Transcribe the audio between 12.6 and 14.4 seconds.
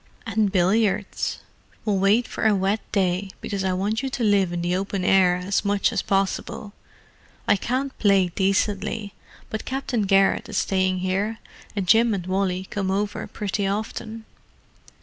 come over pretty often."